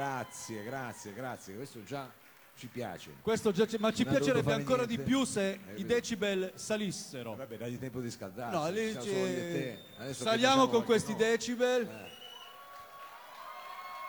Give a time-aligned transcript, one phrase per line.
[0.00, 1.54] grazie, grazie, grazie.
[1.54, 2.10] Questo già
[2.54, 3.12] ci piace.
[3.22, 5.02] Questo già ci- ma ci Non ha dovuto piacerebbe fare ancora niente.
[5.02, 5.84] di più se Eh, i vedi.
[5.86, 7.34] decibel salissero.
[7.34, 8.54] Vabbè, dagli tempo di scaldarsi.
[8.58, 9.78] No, lì siamo ci- solo io e te.
[10.02, 11.20] Adesso che saliamo facciamo con questi noi.
[11.20, 11.86] decibel.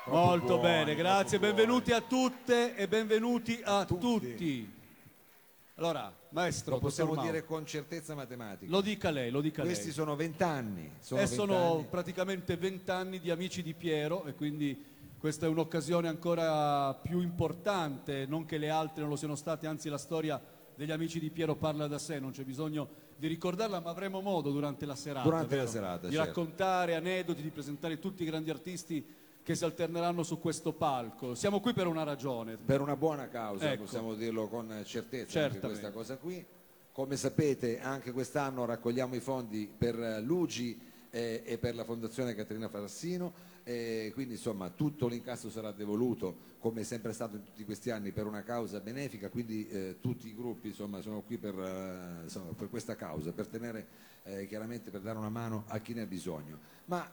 [0.04, 1.54] Troppo Molto buoni, bene, troppo grazie, buoni.
[1.54, 4.00] benvenuti a tutte e benvenuti a tutti.
[4.32, 4.76] tutti.
[5.76, 8.72] Allora, maestro, Lo possiamo dottor dire con certezza matematica.
[8.72, 9.94] lo dica lei, lo dica Questi lei.
[9.94, 10.92] sono vent'anni.
[11.00, 11.88] Sono e sono vent'anni.
[11.90, 14.82] praticamente vent'anni di amici di Piero e quindi
[15.28, 19.90] questa è un'occasione ancora più importante, non che le altre non lo siano state, anzi
[19.90, 20.41] la storia
[20.73, 24.52] degli amici di Piero parla da sé, non c'è bisogno di ricordarla, ma avremo modo
[24.52, 25.73] durante la serata, Durante la vero?
[25.73, 26.27] serata, di certo.
[26.30, 29.05] raccontare aneddoti, di presentare tutti i grandi artisti
[29.44, 31.36] che si alterneranno su questo palco.
[31.36, 32.55] Siamo qui per una ragione.
[32.55, 33.84] Per una buona causa, Ecco.
[33.84, 36.45] possiamo dirlo con certezza questa cosa qui.
[36.94, 42.70] Come sapete anche quest'anno raccogliamo i fondi per l'UGI eh, e per la Fondazione Caterina
[42.70, 43.55] Farassino,
[44.13, 48.25] quindi insomma tutto l'incasso sarà devoluto, come è sempre stato in tutti questi anni, per
[48.25, 52.69] una causa benefica, quindi eh, tutti i gruppi insomma, sono qui per, eh, insomma, per
[52.69, 53.88] questa causa, per tenere
[54.23, 56.58] eh, chiaramente per dare una mano a chi ne ha bisogno.
[56.86, 57.09] Ma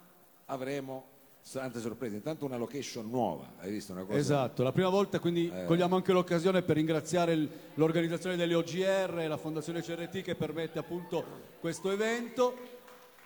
[0.47, 1.13] avremo
[1.51, 4.17] tante sorprese, intanto una location nuova, hai visto una cosa?
[4.19, 5.65] Esatto, la prima volta quindi Eh.
[5.67, 11.25] cogliamo anche l'occasione per ringraziare l'organizzazione delle OGR e la Fondazione CRT che permette appunto
[11.61, 12.74] questo evento.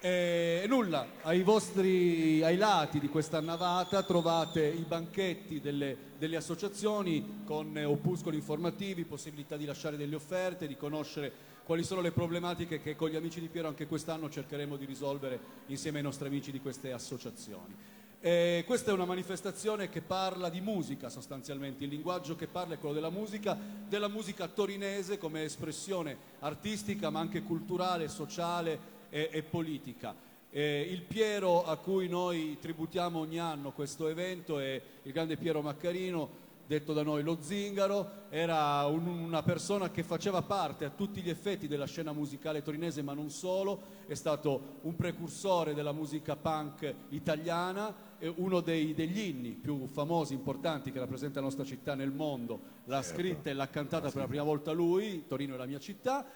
[0.00, 7.42] E nulla, ai vostri ai lati di questa navata trovate i banchetti delle, delle associazioni
[7.44, 11.32] con eh, opuscoli informativi, possibilità di lasciare delle offerte, di conoscere
[11.64, 15.40] quali sono le problematiche che con gli amici di Piero anche quest'anno cercheremo di risolvere
[15.66, 17.74] insieme ai nostri amici di queste associazioni.
[18.20, 22.78] Eh, questa è una manifestazione che parla di musica sostanzialmente, il linguaggio che parla è
[22.78, 29.42] quello della musica, della musica torinese come espressione artistica ma anche culturale, sociale e, e
[29.42, 30.14] politica.
[30.50, 35.60] Eh, il Piero a cui noi tributiamo ogni anno questo evento è il grande Piero
[35.60, 41.22] Maccarino, detto da noi lo zingaro, era un- una persona che faceva parte a tutti
[41.22, 46.36] gli effetti della scena musicale torinese, ma non solo, è stato un precursore della musica
[46.36, 47.94] punk italiana,
[48.36, 53.02] uno dei- degli inni più famosi, importanti che rappresenta la nostra città nel mondo, l'ha
[53.02, 56.26] scritta e l'ha cantata per la prima volta lui, Torino è la mia città,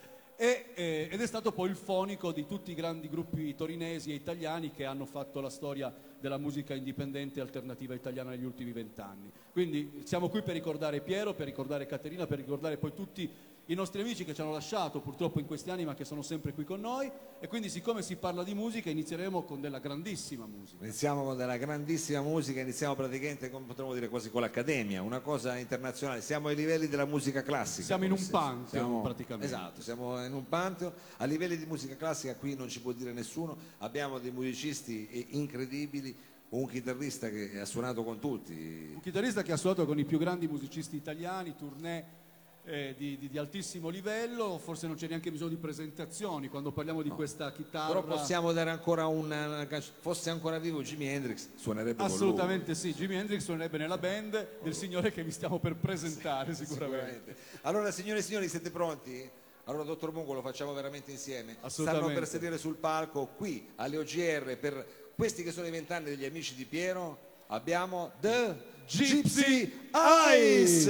[0.42, 4.14] e, eh, ed è stato poi il fonico di tutti i grandi gruppi torinesi e
[4.14, 9.30] italiani che hanno fatto la storia della musica indipendente e alternativa italiana negli ultimi vent'anni.
[9.52, 13.30] Quindi siamo qui per ricordare Piero, per ricordare Caterina, per ricordare poi tutti
[13.66, 16.52] i nostri amici che ci hanno lasciato purtroppo in questi anni ma che sono sempre
[16.52, 20.84] qui con noi e quindi siccome si parla di musica inizieremo con della grandissima musica.
[20.84, 25.56] Iniziamo con della grandissima musica, iniziamo praticamente, come potremmo dire, quasi con l'accademia, una cosa
[25.56, 26.20] internazionale.
[26.22, 27.84] Siamo ai livelli della musica classica.
[27.84, 29.46] Siamo in un pantheon, Siamo- praticamente.
[29.46, 30.92] Esatto, siamo in un pantheon.
[31.18, 35.26] A livelli di musica classica qui non ci può dire nessuno, abbiamo dei musicisti eh,
[35.30, 36.14] incredibili,
[36.50, 38.90] un chitarrista che ha suonato con tutti.
[38.94, 42.20] Un chitarrista che ha suonato con i più grandi musicisti italiani, tournée
[42.64, 47.02] eh, di, di- di altissimo livello, forse non c'è neanche bisogno di presentazioni quando parliamo
[47.02, 48.00] di questa chitarra.
[48.00, 49.66] Però possiamo dare ancora una.
[50.00, 52.02] Fosse ancora vivo Jimi Hendrix, suonerebbe.
[52.02, 57.34] Assolutamente sì, Jimi Hendrix suonerebbe nella band del signore che vi stiamo per presentare sicuramente.
[57.34, 57.36] Sicuramente.
[57.62, 59.28] Allora, signore e signori, siete pronti?
[59.64, 61.56] Allora, dottor Mungo, lo facciamo veramente insieme.
[61.66, 66.24] Stanno per sedere sul palco qui alle OGR per questi che sono i vent'anni degli
[66.24, 67.30] amici di Piero.
[67.48, 68.56] Abbiamo The
[68.86, 70.86] Gypsy Eyes.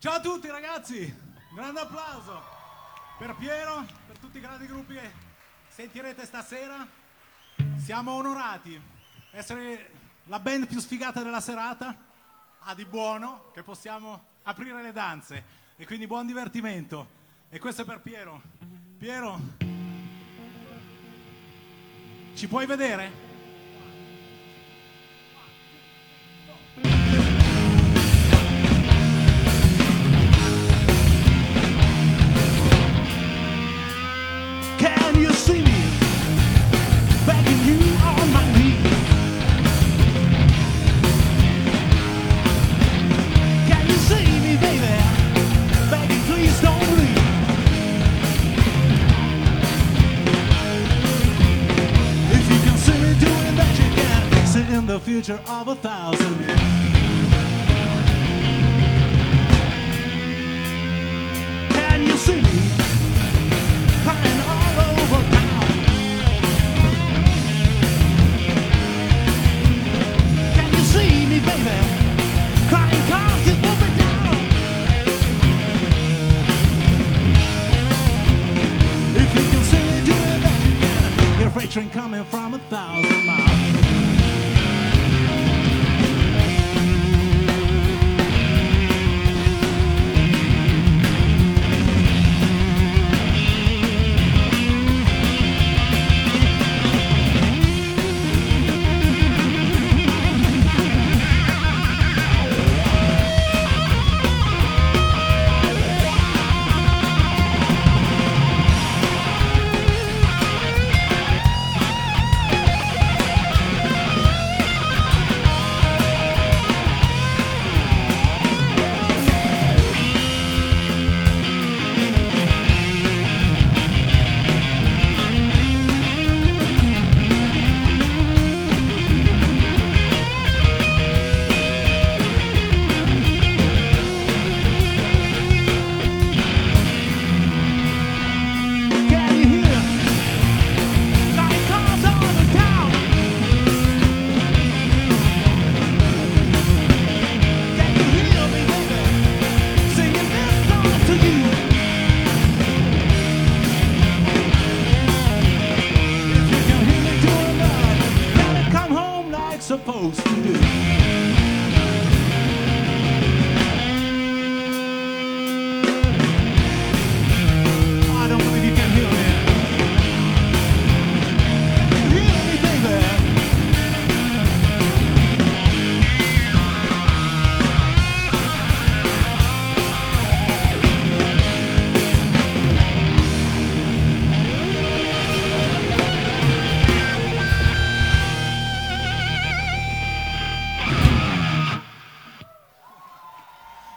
[0.00, 1.14] Ciao a tutti ragazzi,
[1.52, 2.42] grande applauso
[3.18, 5.10] per Piero, per tutti i grandi gruppi che
[5.68, 6.88] sentirete stasera.
[7.76, 8.80] Siamo onorati
[9.30, 9.90] essere
[10.24, 11.94] la band più sfigata della serata,
[12.60, 15.44] ha di buono che possiamo aprire le danze
[15.76, 17.06] e quindi buon divertimento.
[17.50, 18.40] E questo è per Piero.
[18.96, 19.38] Piero,
[22.32, 23.29] ci puoi vedere?
[35.20, 35.59] You see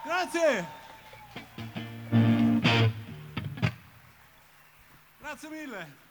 [0.03, 0.65] Grazie.
[5.21, 6.02] Grazie mille.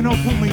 [0.00, 0.49] You know, put me